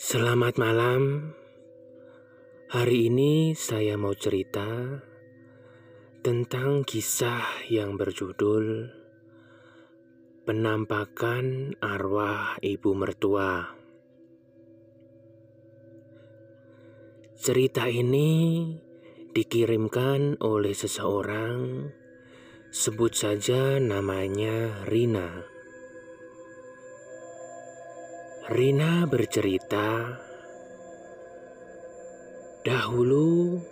[0.00, 1.36] Selamat malam.
[2.72, 4.96] Hari ini saya mau cerita
[6.24, 8.88] tentang kisah yang berjudul
[10.48, 13.76] Penampakan Arwah Ibu Mertua.
[17.36, 18.72] Cerita ini
[19.36, 21.92] dikirimkan oleh seseorang,
[22.72, 25.49] sebut saja namanya Rina.
[28.50, 30.18] Rina bercerita,
[32.66, 33.62] "Dahulu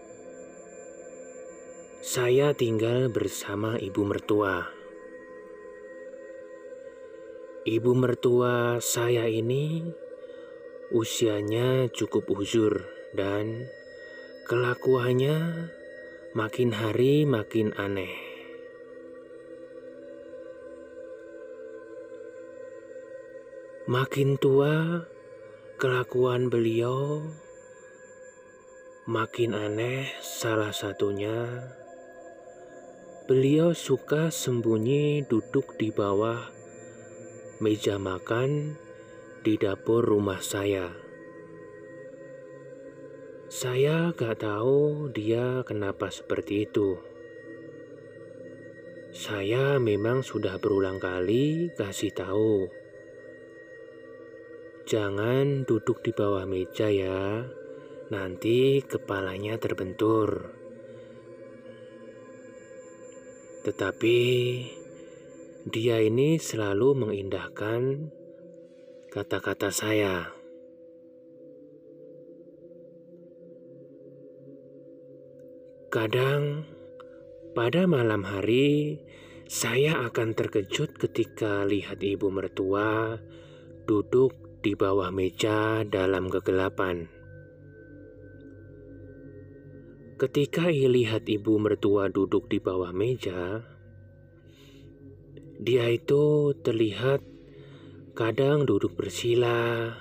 [1.98, 4.70] saya tinggal bersama ibu mertua.
[7.66, 9.83] Ibu mertua saya ini
[10.95, 12.86] usianya cukup uzur
[13.19, 13.66] dan
[14.47, 15.74] kelakuannya
[16.38, 18.27] makin hari makin aneh.
[23.88, 25.01] Makin tua,
[25.80, 27.24] kelakuan beliau
[29.08, 30.12] makin aneh.
[30.20, 31.64] Salah satunya,
[33.25, 36.53] beliau suka sembunyi duduk di bawah
[37.64, 38.77] meja makan
[39.41, 40.92] di dapur rumah saya.
[43.48, 47.00] Saya gak tahu dia kenapa seperti itu.
[49.17, 52.69] Saya memang sudah berulang kali kasih tahu
[54.89, 57.44] Jangan duduk di bawah meja ya,
[58.08, 60.48] nanti kepalanya terbentur.
[63.69, 64.19] Tetapi
[65.69, 68.08] dia ini selalu mengindahkan
[69.12, 70.33] kata-kata saya.
[75.92, 76.64] Kadang
[77.52, 79.05] pada malam hari
[79.52, 83.20] saya akan terkejut ketika lihat ibu mertua
[83.84, 87.06] duduk di bawah meja dalam kegelapan.
[90.19, 93.63] Ketika ia lihat ibu mertua duduk di bawah meja,
[95.63, 97.23] dia itu terlihat
[98.18, 99.95] kadang duduk bersila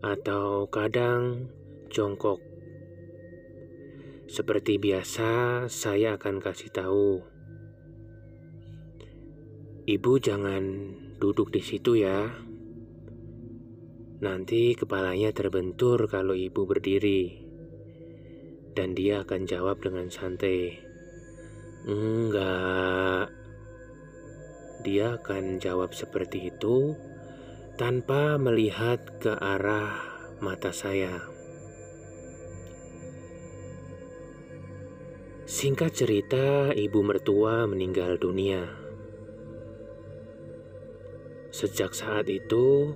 [0.00, 1.52] atau kadang
[1.92, 2.40] jongkok.
[4.24, 7.20] Seperti biasa, saya akan kasih tahu.
[9.84, 10.64] Ibu jangan
[11.20, 12.48] duduk di situ ya.
[14.20, 17.40] Nanti kepalanya terbentur kalau ibu berdiri.
[18.76, 20.76] Dan dia akan jawab dengan santai.
[21.88, 23.32] Enggak.
[24.84, 26.92] Dia akan jawab seperti itu
[27.80, 29.96] tanpa melihat ke arah
[30.44, 31.24] mata saya.
[35.48, 38.68] Singkat cerita, ibu mertua meninggal dunia.
[41.50, 42.94] Sejak saat itu,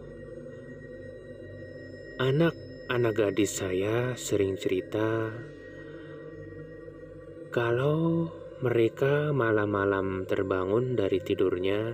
[2.14, 5.34] Anak-anak gadis saya sering cerita
[7.50, 8.30] kalau
[8.62, 11.90] mereka malam-malam terbangun dari tidurnya,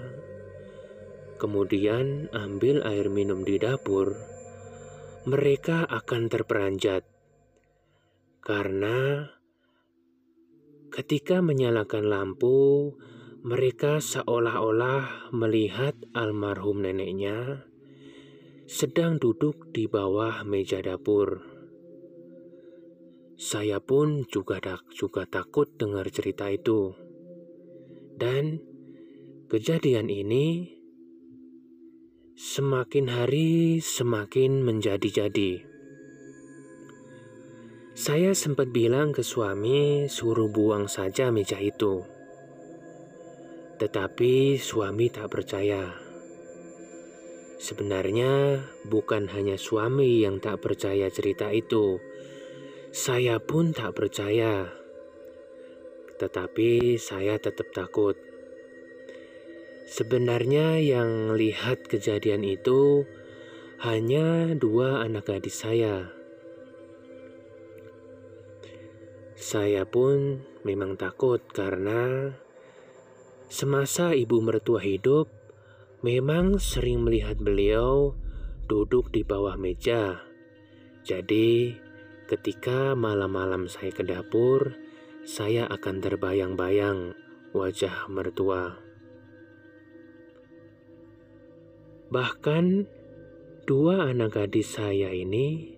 [1.41, 4.13] kemudian ambil air minum di dapur,
[5.25, 7.09] mereka akan terperanjat.
[8.45, 9.25] Karena
[10.93, 12.93] ketika menyalakan lampu,
[13.41, 17.70] mereka seolah-olah melihat almarhum neneknya
[18.71, 21.43] sedang duduk di bawah meja dapur.
[23.35, 24.63] Saya pun juga
[24.95, 26.95] juga takut dengar cerita itu.
[28.15, 28.63] Dan
[29.51, 30.71] kejadian ini
[32.39, 35.67] semakin hari semakin menjadi-jadi.
[37.99, 42.07] Saya sempat bilang ke suami suruh buang saja meja itu.
[43.83, 46.00] Tetapi suami tak percaya.
[47.61, 52.01] Sebenarnya bukan hanya suami yang tak percaya cerita itu.
[52.89, 54.73] Saya pun tak percaya.
[56.17, 58.17] Tetapi saya tetap takut.
[59.85, 63.05] Sebenarnya yang lihat kejadian itu
[63.85, 66.17] hanya dua anak gadis saya.
[69.37, 72.33] Saya pun memang takut karena
[73.53, 75.40] semasa ibu mertua hidup,
[76.01, 78.17] memang sering melihat beliau
[78.65, 80.25] duduk di bawah meja.
[81.05, 81.77] Jadi,
[82.25, 84.81] ketika malam-malam saya ke dapur,
[85.29, 87.13] saya akan terbayang-bayang
[87.53, 88.81] wajah mertua.
[92.09, 92.89] Bahkan,
[93.69, 95.77] dua anak gadis saya ini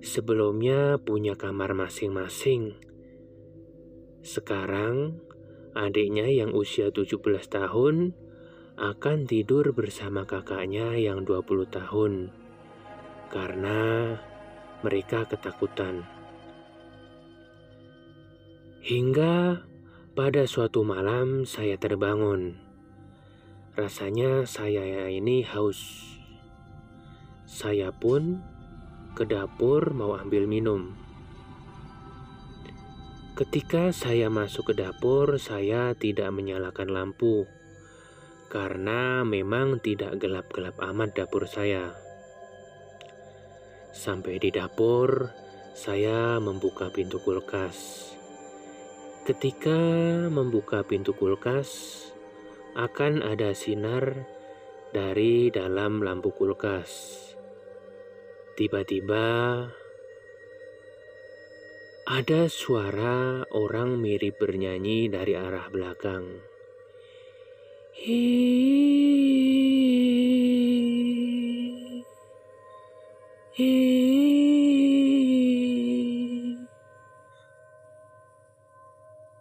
[0.00, 2.80] sebelumnya punya kamar masing-masing.
[4.24, 5.20] Sekarang,
[5.76, 7.20] adiknya yang usia 17
[7.52, 8.16] tahun
[8.80, 12.32] akan tidur bersama kakaknya yang 20 tahun.
[13.32, 14.20] karena
[14.84, 16.04] mereka ketakutan.
[18.84, 19.64] Hingga
[20.12, 22.60] pada suatu malam saya terbangun.
[23.72, 26.12] Rasanya saya ini haus.
[27.48, 28.44] Saya pun
[29.16, 30.92] ke dapur mau ambil minum.
[33.32, 37.48] Ketika saya masuk ke dapur, saya tidak menyalakan lampu
[38.52, 41.96] karena memang tidak gelap-gelap amat dapur saya.
[43.96, 45.32] Sampai di dapur,
[45.72, 48.12] saya membuka pintu kulkas.
[49.24, 49.80] Ketika
[50.28, 52.04] membuka pintu kulkas,
[52.76, 54.28] akan ada sinar
[54.92, 57.16] dari dalam lampu kulkas.
[58.52, 59.24] Tiba-tiba
[62.04, 66.51] ada suara orang mirip bernyanyi dari arah belakang.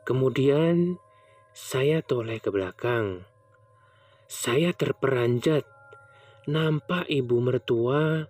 [0.04, 1.00] Kemudian
[1.56, 3.24] saya toleh ke belakang.
[4.28, 5.64] Saya terperanjat.
[6.52, 8.28] Nampak ibu mertua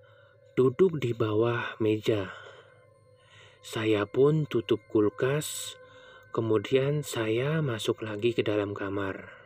[0.54, 2.30] duduk di bawah meja.
[3.66, 5.74] Saya pun tutup kulkas,
[6.30, 9.41] kemudian saya masuk lagi ke dalam kamar.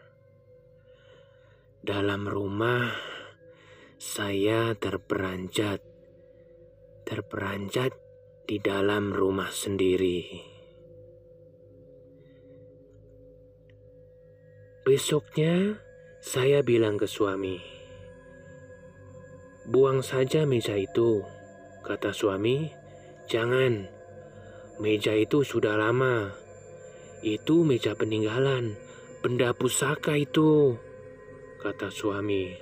[1.85, 2.97] Dalam rumah,
[4.01, 5.85] saya terperanjat,
[7.05, 7.93] terperanjat
[8.49, 10.25] di dalam rumah sendiri.
[14.81, 15.77] Besoknya,
[16.25, 17.61] saya bilang ke suami,
[19.69, 21.21] "Buang saja meja itu,"
[21.85, 22.65] kata suami.
[23.29, 23.85] "Jangan,
[24.81, 26.33] meja itu sudah lama.
[27.21, 28.73] Itu meja peninggalan,
[29.21, 30.81] benda pusaka itu,"
[31.65, 32.53] kata suami.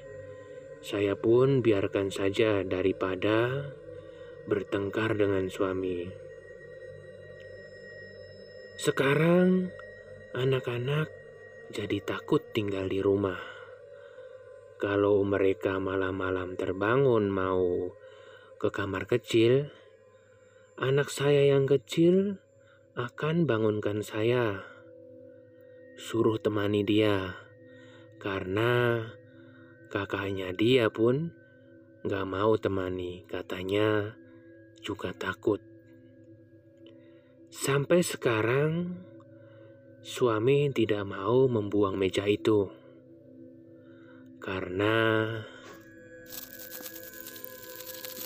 [0.79, 3.67] Saya pun biarkan saja daripada
[4.47, 6.07] bertengkar dengan suami.
[8.79, 9.75] Sekarang,
[10.31, 11.11] anak-anak
[11.75, 13.43] jadi takut tinggal di rumah.
[14.79, 17.91] Kalau mereka malam-malam terbangun mau
[18.55, 19.67] ke kamar kecil,
[20.79, 22.39] anak saya yang kecil
[22.95, 24.63] akan bangunkan saya.
[25.99, 27.43] Suruh temani dia,
[28.23, 29.03] karena
[29.91, 31.35] kakaknya dia pun
[32.07, 34.15] gak mau temani, katanya
[34.79, 35.59] juga takut.
[37.51, 38.95] Sampai sekarang,
[40.03, 42.67] Suami tidak mau membuang meja itu
[44.43, 45.31] karena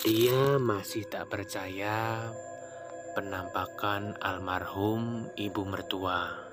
[0.02, 2.26] dia masih tak percaya
[3.14, 6.47] penampakan almarhum ibu mertua.